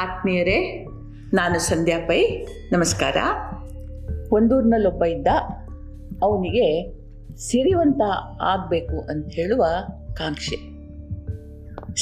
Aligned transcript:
ಆತ್ಮೀಯರೇ, 0.00 0.86
ನಾನು 1.32 1.58
ಸಂಧ್ಯಾ 1.58 1.98
ಪೈ. 1.98 2.24
ನಮಸ್ಕಾರ. 2.72 3.16
ಒಂದೂರಿನಲ್ಲೊಬ್ಬ 4.32 5.04
ಇದ್ದ. 5.04 5.26
ಅವನಿಗೆ 6.22 6.92
ಸಿರಿವಂತ 7.36 8.00
ಆಗಬೇಕು 8.42 9.00
ಅಂತ 9.00 9.34
ಹೇಳುವ 9.34 9.66
ಕಾಂಕ್ಷೆ. 10.14 10.56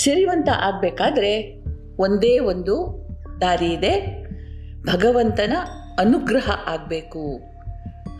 ಸಿರಿವಂತ 0.02 0.48
ಆಗಬೇಕಾದ್ರೆ 0.56 1.64
ಒಂದೇ 1.98 2.38
ಒಂದು 2.38 3.06
ದಾರಿ 3.40 3.66
ಇದೆ. 3.66 4.24
ಭಗವಂತನ 4.84 5.52
ಅನುಗ್ರಹ 5.98 6.50
ಆಗಬೇಕು 6.66 7.40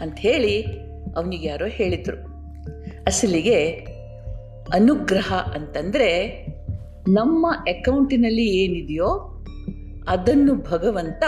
ಅಂಥೇಳಿ 0.01 0.63
ಅವನಿಗೆ 1.17 1.49
ಯಾರೋ 1.49 1.67
ಹೇಳಿದರು. 1.67 2.25
ಅಸಲಿಗೆ 3.07 3.71
ಅನುಗ್ರಹ 4.75 5.53
ಅಂತಂದರೆ 5.55 6.47
ನಮ್ಮ 7.09 7.47
ಅಕೌಂಟಿನಲ್ಲಿ 7.51 8.47
ಏನಿದೆಯೋ 8.47 9.35
ಅದನ್ನು 10.09 10.55
ಭಗವಂತ 10.55 11.25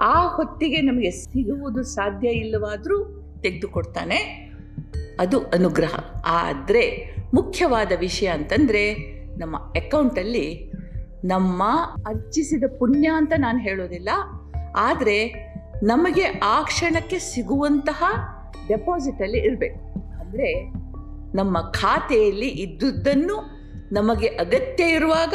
ಆ 0.00 0.26
ಹೊತ್ತಿಗೆ 0.26 0.80
ನಮಗೆ 0.82 1.10
ಸಿಗುವುದು 1.10 1.82
ಸಾಧ್ಯ 1.82 2.28
ಇಲ್ಲವಾದರೂ 2.28 2.98
ತೆಗೆದುಕೊಡ್ತಾನೆ. 3.42 4.16
ಅದು 5.20 5.38
ಅನುಗ್ರಹ. 5.40 5.98
ಆದರೆ 6.26 7.16
ಮುಖ್ಯವಾದ 7.34 7.92
ವಿಷಯ 8.00 8.26
ಅಂತಂದರೆ 8.26 8.94
ನಮ್ಮ 9.38 9.56
ಅಕೌಂಟಲ್ಲಿ 9.56 10.72
ನಮ್ಮ 11.24 11.62
ಅರ್ಜಿಸಿದ 12.06 12.64
ಪುಣ್ಯ 12.78 13.08
ಅಂತ 13.14 13.32
ನಾನು 13.38 13.58
ಹೇಳೋದಿಲ್ಲ. 13.58 14.08
ಆದರೆ 14.76 15.32
ನಮಗೆ 15.82 16.24
ಆ 16.24 16.62
ಕ್ಷಣಕ್ಕೆ 16.62 17.18
ಸಿಗುವಂತಹ 17.18 18.04
ಡೆಪಾಸಿಟಲ್ಲಿ 18.68 19.38
ಇರಬೇಕು. 19.38 19.80
ಅಂದರೆ 20.20 20.72
ನಮ್ಮ 21.36 21.58
ಖಾತೆಯಲ್ಲಿ 21.58 22.48
ಇದ್ದುದನ್ನು 22.48 23.56
ನಮಗೆ 23.92 24.26
ಅಗತ್ಯ 24.26 24.84
ಇರುವಾಗ 24.84 25.34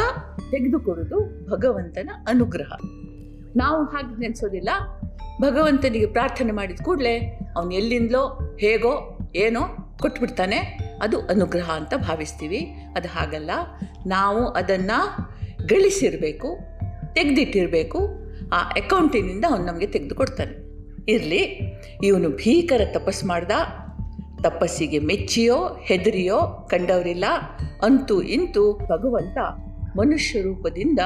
ತೆಗೆದುಕೊಡೋದು 0.51 1.49
ಭಗವಂತನ 1.49 2.09
ಅನುಗ್ರಹ. 2.27 2.73
ನಾವು 3.55 3.85
ಹಾಗೆ 3.85 4.19
ನೆನೆಸೋದಿಲ್ಲ. 4.19 4.69
ಭಗವಂತನಿಗೆ 5.41 6.05
ಪ್ರಾರ್ಥನೆ 6.05 6.51
ಮಾಡಿದ 6.51 6.79
ಕೂಡಲೇ 6.83 7.39
ಅವನು 7.55 7.71
ಎಲ್ಲಿಂದಲೋ 7.71 8.57
ಹೇಗೋ 8.59 9.19
ಏನೋ 9.35 9.61
ಕೊಟ್ಬಿಡ್ತಾನೆ. 10.01 10.57
ಅದು 11.01 11.19
ಅನುಗ್ರಹ 11.19 11.71
ಅಂತ 11.71 11.93
ಭಾವಿಸ್ತೀವಿ. 11.97 12.59
ಅದು 12.95 13.07
ಹಾಗಲ್ಲ. 13.07 13.51
ನಾವು 14.07 14.47
ಅದನ್ನು 14.47 15.17
ಗಳಿಸಿರಬೇಕು, 15.67 16.57
ತೆಗೆದಿಟ್ಟಿರಬೇಕು. 17.13 18.09
ಆ 18.53 18.69
ಅಕೌಂಟಿನಿಂದ 18.69 19.45
ಅವನು 19.49 19.65
ನಮಗೆ 19.65 19.87
ತೆಗೆದುಕೊಡ್ತಾನೆ. 19.87 20.71
ಇರಲಿ. 21.11 21.71
ಇವನು 22.03 22.29
ಭೀಕರ 22.29 22.81
ತಪಸ್ 22.93 23.25
ಮಾಡ್ದ. 23.25 23.51
ತಪಸ್ಸಿಗೆ 24.43 24.99
ಮೆಚ್ಚಿಯೋ, 24.99 25.77
ಹೆದರಿಯೋ 25.81 26.67
ಕಂಡವರಿಲ್ಲ. 26.71 27.25
ಅಂತೂ 27.83 28.21
ಇಂತೂ 28.21 28.73
ಭಗವಂತ 28.73 29.37
ಮನುಷ್ಯ 29.97 30.41
ರೂಪದಿಂದ 30.41 30.99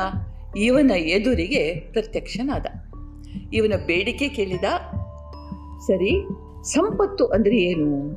ಇವನ 0.58 0.91
ಎದುರಿಗೆ 0.91 1.75
ಪ್ರತ್ಯಕ್ಷನಾದ. 1.75 2.66
ಇವನ 3.53 3.73
ಬೇಡಿಕೆ 3.86 4.28
ಕೇಳಿದ, 4.28 4.64
ಸರಿ, 5.88 6.28
ಸಂಪತ್ತು 6.64 7.25
ಅಂದರೆ 7.25 7.58
ಏನು? 7.58 8.13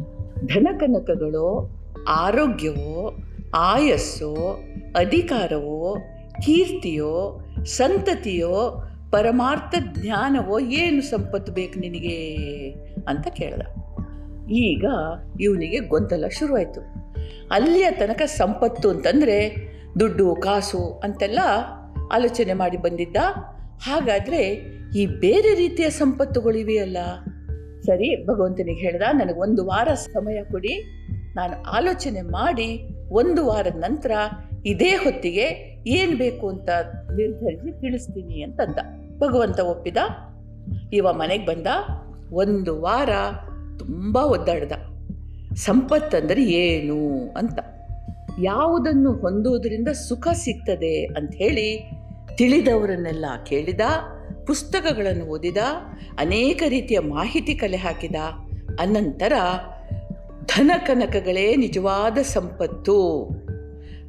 ಧನಕನಕಗಳೋ, 0.47 1.71
ಆರೋಗ್ಯವೋ, 2.09 3.17
ಆಯಸ್ಸೋ, 3.55 4.61
ಅಧಿಕಾರವೋ, 4.97 5.97
ಕೀರ್ತಿಯೋ, 6.43 7.41
ಸಂತತಿಯೋ, 7.65 8.85
ಪರಮಾರ್ಥ 9.11 9.75
ಜ್ಞಾನವೋ 10.01 10.59
ಏನು 10.59 11.03
ಸಂಪತ್ತು 11.03 11.53
ಬೇಕು 11.53 11.79
ನಿನಗೆ? 11.79 12.37
ಅಂತ 13.09 13.27
ಕೇಳಿದ. 13.29 13.63
ಈಗ 14.51 14.85
ಇವನಿಗೆ 15.41 15.79
ಗೊಂದಲ 15.79 16.25
ಶುರುವಾಯಿತು. 16.29 16.81
ಅಲ್ಲಿಯ 17.51 17.91
ತನಕ 17.91 18.23
ಸಂಪತ್ತು 18.23 18.91
ಅಂತಂದರೆ 18.91 19.68
ದುಡ್ಡು, 20.01 20.35
ಕಾಸು 20.35 21.01
ಅಂತೆಲ್ಲ 21.05 21.39
ಆಲೋಚನೆ 22.13 22.53
ಮಾಡಿ 22.53 22.77
ಬಂದಿದ್ದ. 22.77 23.17
ಹಾಗಾದರೆ 23.83 24.45
ಈ 24.97 25.07
ಬೇರೆ 25.07 25.55
ರೀತಿಯ 25.55 25.91
ಸಂಪತ್ತುಗಳಿವೆಯಲ್ಲ 25.91 26.97
ಸರಿ, 27.83 28.27
ಭಗವಂತನಿಗೆ 28.27 28.81
ಹೇಳ್ದ, 28.81 29.03
ನನಗೆ 29.13 29.41
ಒಂದು 29.41 29.67
ವಾರ 29.67 29.89
ಸಮಯ 29.95 30.45
ಕೊಡಿ. 30.45 30.83
ನಾನು 31.37 31.63
ಆಲೋಚನೆ 31.63 32.23
ಮಾಡಿ 32.23 32.89
ಒಂದು 33.11 33.47
ವಾರದ 33.47 33.77
ನಂತರ 33.77 34.11
ಇದೇ 34.67 34.91
ಹೊತ್ತಿಗೆ 34.91 35.69
ಏನು 35.87 36.17
ಬೇಕು 36.17 36.49
ಅಂತ 36.49 36.69
ನಿರ್ಧರಿಸಿ 37.17 37.81
ತಿಳಿಸ್ತೀನಿ 37.81 38.43
ಅಂತಂದ. 38.43 38.79
ಭಗವಂತ 39.19 39.61
ಒಪ್ಪಿದ. 39.61 39.97
ಇವ 40.93 41.13
ಮನೆಗೆ 41.13 41.47
ಬಂದ. 41.47 41.67
ಒಂದು 42.33 42.81
ವಾರ 42.81 43.09
ತುಂಬ 43.79 44.17
ಒದ್ದಾಡ್ದ. 44.17 44.73
ಸಂಪತ್ತಂದರೆ 45.55 46.45
ಏನು? 46.45 47.33
ಅಂತ. 47.37 47.59
ಯಾವುದನ್ನು 48.43 49.13
ಹೊಂದುವುದರಿಂದ 49.13 49.89
ಸುಖ 49.89 50.29
ಸಿಗ್ತದೆ 50.33 51.05
ಅಂತ 51.05 51.35
ಹೇಳಿ 51.35 51.91
ತಿಳಿದವರನ್ನೆಲ್ಲ 52.37 53.25
ಕೇಳಿದ, 53.47 53.81
ಪುಸ್ತಕಗಳನ್ನು 54.47 55.25
ಓದಿದ, 55.25 55.57
ಅನೇಕ 56.19 56.63
ರೀತಿಯ 56.69 56.99
ಮಾಹಿತಿ 56.99 57.55
ಕಲೆ 57.55 57.77
ಹಾಕಿದ, 57.77 58.15
ಅನಂತರ 58.81 59.33
ಧನಕನಕಗಳೇ 60.45 61.57
ನಿಜವಾದ 61.57 62.19
ಸಂಪತ್ತು. 62.19 63.29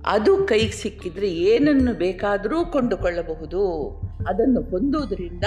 ಅದು 0.05 0.37
ಕೈಗೆ 0.37 0.71
ಸಿಕ್ಕಿದ್ರೆ 0.71 1.29
ಏನನ್ನು 1.29 1.93
ಬೇಕಾದರೂ 1.93 2.65
ಕೊಂಡುಕೊಳ್ಳಬಹುದು. 2.65 3.89
ಅದನ್ನು 4.27 4.61
ಹೊಂದುವುದರಿಂದ 4.61 5.43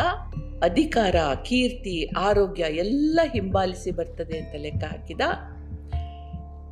ಅಧಿಕಾರ, 0.62 1.14
ಕೀರ್ತಿ, 1.44 2.10
ಆರೋಗ್ಯ 2.19 2.62
ಎಲ್ಲ 2.62 3.20
ಹಿಂಬಾಲಿಸಿ 3.32 3.91
ಬರ್ತದೆ 3.91 4.38
ಅಂತ 4.38 4.54
ಲೆಕ್ಕ 4.62 4.84
ಹಾಕಿದ 4.84 5.20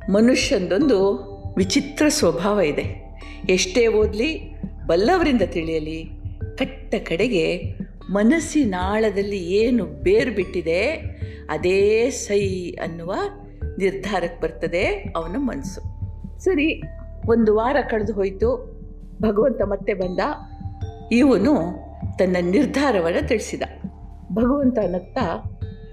ಮನುಷ್ಯಂದೊಂದು 0.09 1.30
ವಿಚಿತ್ರ 1.57 2.05
ಸ್ವಭಾವ 2.09 2.59
ಇದೆ. 2.59 3.17
ಎಷ್ಟೇ 3.49 3.87
ಓದಲಿ, 3.87 4.55
ಬಲ್ಲವರಿಂದ 4.87 5.41
ತಿಳಿಯಲಿ, 5.45 6.09
ಕಟ್ಟ 6.57 6.95
ಕಡೆಗೆ 7.07 7.75
ಮನಸ್ಸಿನಾಳದಲ್ಲಿ 8.09 9.53
ಏನು 9.53 9.85
ಬೇರು 9.85 10.35
ಬಿಟ್ಟಿದೆ 10.35 10.91
ಅದೇ 11.49 12.09
ಸೈ 12.09 12.71
ಅನ್ನುವ 12.71 13.13
ನಿರ್ಧಾರಕ್ಕೆ 13.77 14.41
ಬರ್ತದೆ 14.41 15.13
ಅವನ 15.15 15.35
ಮನಸ್ಸು. 15.37 15.81
ಸರಿ, 16.39 16.81
ಒಂದು 17.27 17.55
ವಾರ 17.55 17.75
ಕಳೆದು 17.89 18.13
ಹೋಯಿತು. 18.13 18.81
ಭಗವಂತ 19.21 19.61
ಮತ್ತೆ 19.61 19.93
ಬಂದ. 19.93 20.19
ಇವನು 21.11 21.55
ತನ್ನ 22.17 22.37
ನಿರ್ಧಾರವನ್ನು 22.41 23.27
ತಿಳಿಸಿದ. 23.27 23.61
ಭಗವಂತ 24.33 24.77
ನಗ್ತಾ, 24.77 25.43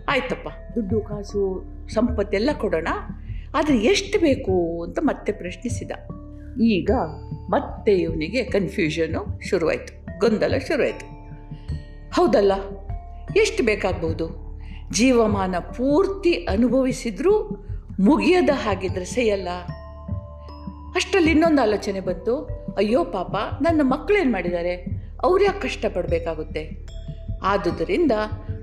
ಆಯ್ತಪ್ಪ, 0.08 0.48
ದುಡ್ಡು, 0.74 1.00
ಕಾಸು, 1.00 1.64
ಸಂಪತ್ತೆಲ್ಲ 1.88 2.50
ಕೊಡೋಣ. 2.58 2.88
ಆದರೆ 3.54 3.78
ಎಷ್ಟು 3.78 4.20
ಬೇಕು 4.20 4.82
ಅಂತ 4.82 4.98
ಮತ್ತೆ 5.02 5.32
ಪ್ರಶ್ನಿಸಿದ. 5.32 5.90
ಈಗ 6.60 6.90
ಮತ್ತೆ 7.50 7.92
ಇವನಿಗೆ 7.92 8.44
ಕನ್ಫ್ಯೂಷನು 8.44 9.40
ಶುರುವಾಯಿತು, 9.40 10.18
ಗೊಂದಲ 10.18 10.54
ಶುರುವಾಯಿತು. 10.66 11.06
ಹೌದಲ್ಲ, 12.14 12.52
ಎಷ್ಟು 13.36 13.64
ಬೇಕಾಗ್ಬೋದು? 13.64 14.48
ಜೀವಮಾನ 14.92 15.54
ಪೂರ್ತಿ 15.58 16.32
ಅನುಭವಿಸಿದ್ರೂ 16.32 17.64
ಮುಗಿಯದ 18.00 18.50
ಹಾಗಿದ್ರೆ 18.54 19.04
ಸೈಯಲ್ಲ 19.04 19.48
ಅಷ್ಟರಲ್ಲಿ 20.94 21.30
ಇನ್ನೊಂದು 21.30 21.62
ಆಲೋಚನೆ 21.62 22.00
ಬಂತು, 22.00 22.36
ಅಯ್ಯೋ 22.76 23.04
ಪಾಪ, 23.04 23.36
ನನ್ನ 23.62 23.80
ಮಕ್ಕಳೇನು 23.84 24.32
ಮಾಡಿದ್ದಾರೆ? 24.32 24.84
ಅವ್ರು 25.22 25.44
ಯಾಕೆ 25.44 25.60
ಕಷ್ಟಪಡಬೇಕಾಗುತ್ತೆ? 25.60 26.86
ಆದುದರಿಂದ 27.42 28.12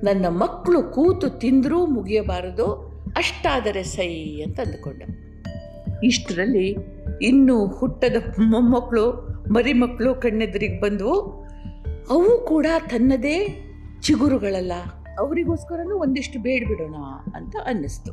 ನನ್ನ 0.04 0.26
ಮಕ್ಕಳು 0.28 0.84
ಕೂತು 0.84 1.30
ತಿಂದರೂ 1.30 1.86
ಮುಗಿಯಬಾರದು 1.86 2.85
ಅಷ್ಟಾದರೆ 3.18 3.84
ಸೈ 3.84 4.10
ಅಂತ 4.46 4.60
ಅಂದುಕೊಂಡ. 4.60 5.02
ಇಷ್ಟರಲ್ಲಿ 6.04 6.68
ಇನ್ನೂ 7.22 7.56
ಹುಟ್ಟದ 7.78 8.18
ಮೊಮ್ಮಕ್ಕಳು 8.52 9.06
ಮರಿಮಕ್ಕಳು 9.54 10.12
ಕಣ್ಣೆದುರಿಗೆ 10.16 10.78
ಬಂದವು 10.82 11.16
ಅವು 12.10 12.32
ಕೂಡ 12.48 12.68
ತನ್ನದೇ 12.90 13.38
ಚಿಗುರುಗಳಲ್ಲ, 14.02 14.74
ಅವರಿಗೋಸ್ಕರನೂ 15.20 15.96
ಒಂದಿಷ್ಟು 15.98 16.38
ಬೇಡ್ಬಿಡೋಣ 16.40 16.98
ಅಂತ 17.36 17.56
ಅನ್ನಿಸ್ತು. 17.66 18.12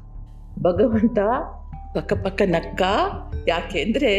ಭಗವಂತ 0.63 1.19
ಪಕ್ಕ 1.95 2.13
ಪಕ್ಕ 2.25 2.43
ನಕ್ಕ, 2.47 2.83
ಯಾಕೆ 3.49 3.79
ಅಂದರೆ 3.83 4.13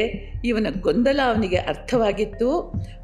ಇವನ 0.46 0.68
ಗೊಂದಲ 0.82 1.20
ಅವನಿಗೆ 1.26 1.60
ಅರ್ಥವಾಗಿತ್ತು, 1.72 2.50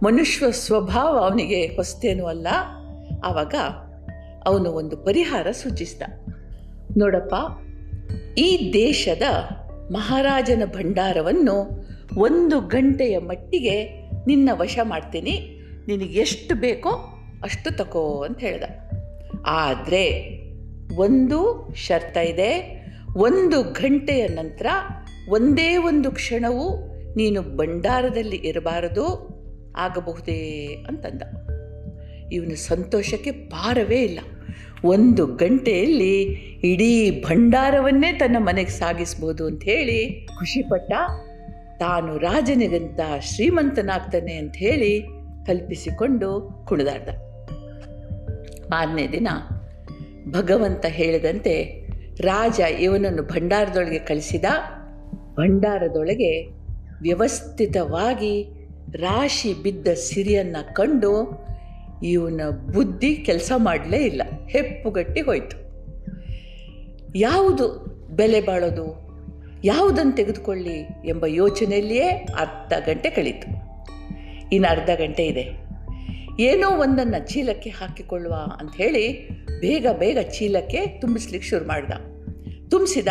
ಮನುಷ್ಯ 0.04 0.52
ಸ್ವಭಾವ 0.52 1.12
ಅವನಿಗೆ 1.18 1.62
ಹೊಸ್ತೇನೂ 1.78 2.26
ಅಲ್ಲ. 2.26 2.48
ಆವಾಗ 3.24 3.56
ಅವನು 4.46 4.70
ಒಂದು 4.72 4.98
ಪರಿಹಾರ 4.98 5.48
ಸೂಚಿಸಿದ. 5.52 6.04
ನೋಡಪ್ಪ 6.98 7.34
ಈ 8.40 8.74
ದೇಶದ 8.74 9.22
ಮಹಾರಾಜನ 9.92 10.64
ಭಂಡಾರವನ್ನು 10.66 11.86
ಒಂದು 12.18 12.60
ಗಂಟೆಯ 12.60 13.18
ಮಟ್ಟಿಗೆ 13.18 13.86
ನಿನ್ನ 14.28 14.50
ವಶ 14.54 14.78
ಮಾಡ್ತೀನಿ. 14.84 15.60
ನಿನಗೆಷ್ಟು 15.88 16.56
ಬೇಕೋ 16.56 16.90
ಅಷ್ಟು 17.44 17.78
ತಕೋ 17.78 18.24
ಅಂತ 18.24 18.40
ಹೇಳ್ದ. 18.40 18.64
ಆದರೆ 19.46 20.06
ಒಂದು 20.96 21.70
ಶರ್ತ 21.76 22.18
ಇದೆ. 22.18 22.80
ಒಂದು 23.18 23.64
ಗಂಟೆಯ 23.64 24.28
ನಂತರ 24.28 24.66
ಒಂದೇ 25.30 25.78
ಒಂದು 25.78 26.12
ಕ್ಷಣವೂ 26.12 26.94
ನೀನು 27.16 27.42
ಭಂಡಾರದಲ್ಲಿ 27.42 28.36
ಇರಬಾರದು, 28.36 29.06
ಆಗಬಹುದೇ 29.78 30.68
ಅಂತಂದ. 30.88 31.22
ಇವನು 32.32 32.56
ಸಂತೋಷಕ್ಕೆ 32.56 33.32
ಪಾರವೇ 33.32 34.02
ಇಲ್ಲ. 34.02 34.20
ಒಂದು 34.86 35.26
ಗಂಟೆಯಲ್ಲಿ 35.26 36.22
ಇಡೀ 36.64 37.24
ಭಂಡಾರವನ್ನೇ 37.26 38.14
ತನ್ನ 38.14 38.36
ಮನೆಗೆ 38.40 38.70
ಸಾಗಿಸ್ಬೋದು 38.70 39.46
ಅಂತ 39.46 39.64
ಹೇಳಿ 39.64 40.28
ಖುಷಿಪಟ್ಟ 40.40 40.92
ತಾನು 41.80 42.18
ರಾಜನಿಗಂತ 42.18 43.00
ಶ್ರೀಮಂತನಾಗ್ತಾನೆ 43.22 44.34
ಅಂತ 44.34 44.56
ಹೇಳಿ 44.56 45.02
ಕಲ್ಪಿಸಿಕೊಂಡು 45.46 46.60
ಕುಣಿದಾಡ್ದ. 46.68 47.10
ಮಾರನೇ 48.70 49.08
ದಿನ 49.08 49.28
ಭಗವಂತ 50.30 50.86
ಹೇಳಿದಂತೆ 50.86 51.88
ರಾಜ 52.22 52.60
ಇವನನ್ನು 52.60 53.24
ಭಂಡಾರದೊಳಗೆ 53.24 54.00
ಕಳಿಸಿದ. 54.00 54.46
ಭಂಡಾರದೊಳಗೆ 55.36 56.42
ವ್ಯವಸ್ಥಿತವಾಗಿ 57.02 58.46
ರಾಶಿ 58.94 59.54
ಬಿದ್ದ 59.64 59.88
ಸಿರಿಯನ್ನು 59.94 60.74
ಕಂಡು 60.74 61.46
ಇವನ 62.04 62.42
ಬುದ್ಧಿ 62.74 63.16
ಕೆಲಸ 63.16 63.52
ಮಾಡಲೇ 63.58 63.98
ಇಲ್ಲ. 63.98 64.22
ಹೆಪ್ಪುಗಟ್ಟಿ 64.50 65.22
ಹೋಯಿತು. 65.22 65.70
ಯಾವುದು 67.16 67.68
ಬೆಲೆ 68.16 68.42
ಬಾಳೋದು? 68.42 69.10
ಯಾವುದನ್ನು 69.64 70.12
ತೆಗೆದುಕೊಳ್ಳಿ 70.12 70.88
ಎಂಬ 71.06 71.26
ಯೋಚನೆಯಲ್ಲಿಯೇ 71.26 72.08
ಅರ್ಧ 72.40 72.74
ಗಂಟೆ 72.90 73.10
ಕಳೀತು. 73.10 73.70
ಇನ್ನು 74.52 74.72
ಅರ್ಧ 74.72 74.90
ಗಂಟೆ 74.90 75.26
ಇದೆ. 75.26 75.70
ಏನೋ 76.40 76.70
ಒಂದನ್ನು 76.70 77.28
ಚೀಲಕ್ಕೆ 77.28 77.70
ಹಾಕಿಕೊಳ್ಳುವ 77.70 78.34
ಅಂತ 78.34 78.76
ಹೇಳಿ 78.76 79.30
ಬೇಗ 79.60 79.88
ಬೇಗ 80.00 80.18
ಚೀಲಕ್ಕೆ 80.22 80.86
ತುಂಬಿಸ್ಲಿಕ್ಕೆ 80.86 81.50
ಶುರು 81.50 81.68
ಮಾಡ್ದ. 81.68 81.92
ತುಂಬಿಸಿದ, 82.70 83.08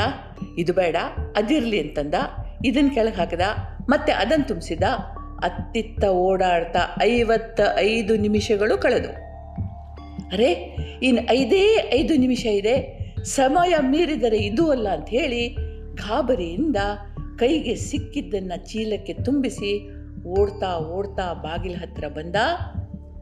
ಇದು 0.58 0.72
ಬೇಡ, 0.72 0.96
ಅದಿರಲಿ 1.36 1.80
ಅಂತಂದ. 1.80 2.14
ಇದನ್ನು 2.64 2.90
ಕೆಳಗೆ 2.90 3.16
ಹಾಕಿದ, 3.16 3.40
ಮತ್ತೆ 3.88 4.12
ಅದನ್ನು 4.12 4.48
ತುಂಬಿಸಿದ 4.48 4.82
ಅತ್ತಿತ್ತ 5.42 6.04
ಓಡಾಡ್ತಾ 6.04 6.78
ಐವತ್ತ 7.02 7.60
ಐದು 7.76 8.16
ನಿಮಿಷಗಳು 8.16 8.78
ಕಳೆದು. 8.78 9.08
ಅರೆ 10.32 10.52
ಇನ್ನು 11.02 11.32
ಐದೇ 11.32 11.90
ಐದು 11.94 12.16
ನಿಮಿಷ 12.16 12.46
ಇದೆ. 12.46 12.98
ಸಮಯ 13.22 13.74
ಮೀರಿದರೆ 13.80 14.38
ಇದು 14.38 14.70
ಅಲ್ಲ 14.70 14.88
ಅಂತ 14.88 15.08
ಹೇಳಿ 15.08 15.48
ಗಾಬರಿಯಿಂದ 15.94 16.76
ಕೈಗೆ 17.38 17.74
ಸಿಕ್ಕಿದ್ದನ್ನು 17.74 18.66
ಚೀಲಕ್ಕೆ 18.66 19.12
ತುಂಬಿಸಿ 19.12 19.90
ಓಡ್ತಾ 20.26 20.78
ಓಡ್ತಾ 20.78 21.32
ಬಾಗಿಲ 21.32 21.74
ಹತ್ರ 21.74 22.08
ಬಂದ. 22.08 22.36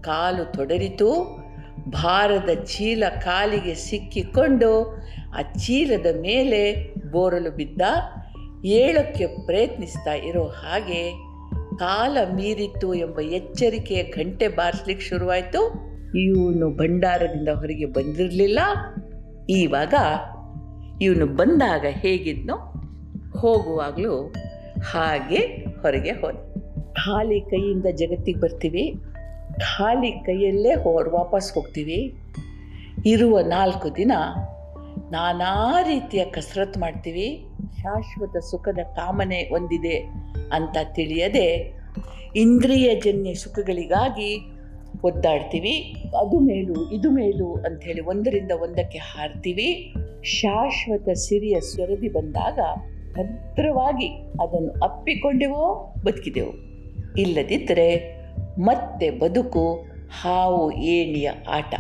ಕಾಲು 0.00 0.52
ತೊಡರಿತು. 0.52 1.38
ಭಾರದ 1.90 2.64
ಚೀಲ 2.64 3.04
ಕಾಲಿಗೆ 3.08 3.74
ಸಿಕ್ಕಿಕೊಂಡು 3.74 5.02
ಆ 5.38 5.42
ಚೀಲದ 5.42 6.06
ಮೇಲೆ 6.20 6.94
ಬೋರಲು 7.10 7.50
ಬಿದ್ದ. 7.50 7.82
ಏಳಕ್ಕೆ 8.64 9.26
ಪ್ರಯತ್ನಿಸ್ತಾ 9.26 10.12
ಇರೋ 10.12 10.44
ಹಾಗೆ 10.44 11.25
ಕಾಲ 11.78 12.18
ಮೀರಿತ್ತು 12.34 12.94
ಎಂಬ 12.94 13.20
ಎಚ್ಚರಿಕೆಯ 13.20 14.02
ಗಂಟೆ 14.02 14.48
ಬಾರಿಸ್ಲಿಕ್ಕೆ 14.48 15.06
ಶುರುವಾಯಿತು. 15.06 15.86
ಇವನು 16.18 16.76
ಭಂಡಾರದಿಂದ 16.76 17.48
ಹೊರಗೆ 17.48 17.86
ಬಂದಿರಲಿಲ್ಲ. 17.86 18.58
ಈವಾಗ 19.50 19.94
ಇವನು 21.02 21.26
ಬಂದಾಗ 21.26 21.84
ಹೇಗಿದ್ನೋ 21.88 22.54
ಹೋಗುವಾಗಲೂ 23.38 24.34
ಹಾಗೆ 24.84 25.36
ಹೊರಗೆ 25.82 26.10
ಹೋದ. 26.10 26.34
ಖಾಲಿ 26.92 27.40
ಕೈಯಿಂದ 27.40 27.86
ಜಗತ್ತಿಗೆ 27.94 28.40
ಬರ್ತೀವಿ. 28.40 28.94
ಖಾಲಿ 29.58 30.10
ಕೈಯಲ್ಲೇ 30.10 30.74
ಹೊರ 30.74 31.08
ವಾಪಸ್ 31.08 31.54
ಹೋಗ್ತೀವಿ. 31.54 32.18
ಇರುವ 33.06 33.40
ನಾಲ್ಕು 33.40 33.96
ದಿನ 33.96 34.12
ನಾನಾ 35.10 35.82
ರೀತಿಯ 35.82 36.24
ಕಸರತ್ತು 36.24 36.80
ಮಾಡ್ತೀವಿ. 36.80 37.45
ಶಾಶ್ವತ 37.86 38.36
ಸುಖದ 38.36 38.78
ಕಾಮನೆ 38.82 39.38
ಹೊಂದಿದೆ 39.42 39.96
ಅಂತ 40.52 40.76
ತಿಳಿಯದೆ 40.94 41.78
ಇಂದ್ರಿಯಜನ್ಯ 42.36 43.34
ಸುಖಗಳಿಗಾಗಿ 43.34 44.38
ಒದ್ದಾಡ್ತೀವಿ. 45.04 45.94
ಅದು 46.20 46.40
ಮೇಲು, 46.40 46.90
ಇದು 46.90 47.10
ಮೇಲು 47.10 47.54
ಅಂಥೇಳಿ 47.54 48.00
ಒಂದರಿಂದ 48.00 48.52
ಒಂದಕ್ಕೆ 48.62 48.98
ಹಾರ್ತೀವಿ. 48.98 49.94
ಶಾಶ್ವತ 50.22 51.08
ಸಿರಿಯ 51.08 51.60
ಸ್ವರದಿ 51.60 52.08
ಬಂದಾಗ 52.08 52.58
ಭದ್ರವಾಗಿ 53.12 54.06
ಅದನ್ನು 54.42 54.84
ಅಪ್ಪಿಕೊಂಡೆವೋ, 54.84 55.94
ಬದುಕಿದೆವು. 56.06 56.52
ಇಲ್ಲದಿದ್ದರೆ 57.14 58.20
ಮತ್ತೆ 58.58 59.10
ಬದುಕು 59.10 59.84
ಹಾವು 60.22 60.70
ಏಣಿಯ 60.70 61.30
ಆಟ. 61.48 61.74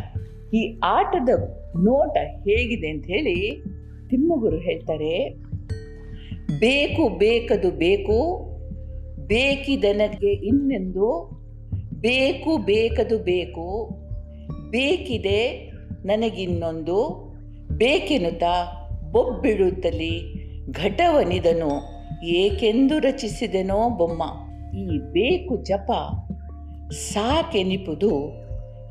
ಈ 0.54 0.80
ಆಟದ 0.84 1.28
ನೋಟ 1.76 2.16
ಹೇಗಿದೆ 2.16 2.90
ಅಂತ 2.90 3.06
ಹೇಳಿ 3.06 3.62
ತಿಮ್ಮಗುರು 4.10 4.58
ಹೇಳ್ತಾರೆ 4.58 5.45
ಬೇಕು, 6.52 7.08
ಬೇಕದು 7.08 7.70
ಬೇಕು 7.70 8.46
ಬೇಕಿದನಗೆ 9.26 10.32
ಇನ್ನೆಂದು? 10.32 11.30
ಬೇಕು, 11.94 12.56
ಬೇಕದು 12.56 13.18
ಬೇಕು, 13.18 13.88
ಬೇಕಿದೆ 14.70 15.72
ನನಗಿನ್ನೊಂದು, 16.04 17.08
ಬೇಕೆನ್ನುತ್ತಾ? 17.72 18.82
ಬೊಬ್ಬಿಡುತ್ತಲಿ 19.12 20.20
ಘಟವನಿದನು. 20.70 21.96
ಏಕೆಂದು 22.24 22.98
ರಚಿಸಿದೆನೋ 22.98 23.90
ಬೊಮ್ಮ? 23.90 24.22
ಈ 24.78 24.98
ಬೇಕು 24.98 25.56
ಜಪ 25.56 25.92
ಸಾಕೆನಿಪುದು 26.90 28.32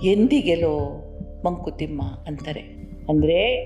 ಎಂದಿಗೆಲೋ 0.06 1.02
ಮಂಕುತಿಮ್ಮ 1.46 2.02
ಅಂತಾರೆ. 2.02 2.62
ಅಂದರೆ 3.10 3.66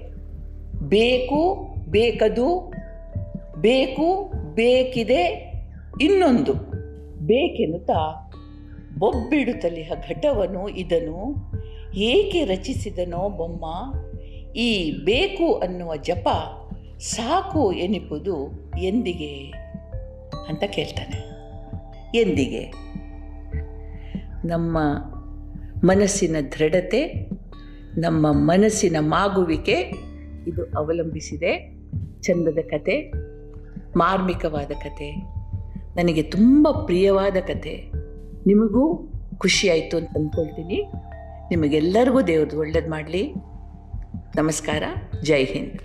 ಬೇಕು, 0.80 1.68
ಬೇಕದು 1.90 2.74
ಬೇಕು, 3.62 4.32
ಬೇಕಿದೆ, 4.56 5.54
ಇನ್ನೊಂದು. 6.02 6.54
ಬೇಕೆನ್ನುತ್ತಾ? 7.20 8.32
ಬೊಬ್ಬಿಡುತ್ತಲಿಹ 9.00 9.92
ಘಟವನು 10.10 10.70
ಇದನು. 10.70 11.36
ಏಕೆ 11.96 12.46
ರಚಿಸಿದನೋ 12.46 13.30
ಬೊಮ್ಮ? 13.30 13.94
ಈ 14.54 14.92
ಬೇಕು 14.92 15.54
ಅನ್ನುವ 15.54 15.96
ಜಪ 15.96 16.28
ಸಾಕು 17.00 17.72
ಎನಿಪುದು 17.72 18.52
ಎಂದಿಗೆ? 18.82 19.36
ಅಂತ 20.48 20.64
ಕೇಳ್ತಾನೆ. 20.64 21.30
ಎಂದಿಗೆ? 22.18 22.74
ನಮ್ಮ 24.48 24.78
ಮನಸ್ಸಿನ 25.84 26.36
ದೃಢತೆ, 26.52 27.30
ನಮ್ಮ 27.98 28.32
ಮನಸ್ಸಿನ 28.32 28.96
ಮಾಗುವಿಕೆ, 29.00 29.76
ಇದು 30.48 30.64
ಅವಲಂಬಿಸಿದೆ. 30.78 31.80
ಚಂದದ 32.22 32.58
ಕತೆ. 32.70 33.29
ಮಾರ್ಮಿಕವಾದ 33.98 34.68
ಕತೆ. 34.68 35.12
ನನಗೆ 35.96 36.22
ತುಂಬ 36.22 36.68
ಪ್ರಿಯವಾದ 36.72 37.38
ಕತೆ. 37.48 37.92
ನಿಮಗೂ 38.48 39.12
ಖುಷಿಯಾಯಿತು 39.38 39.98
ಅಂತ 39.98 40.10
ಅಂದ್ಕೊಳ್ತೀನಿ 40.16 40.92
ನಿಮಗೆಲ್ಲರಿಗೂ 41.50 42.22
ದೇವ್ರದ್ದು 42.22 42.60
ಒಳ್ಳೇದು 42.60 42.90
ಮಾಡಲಿ. 42.90 43.34
ನಮಸ್ಕಾರ. 44.36 44.84
ಜೈ 45.24 45.44
ಹಿಂದ್. 45.44 45.80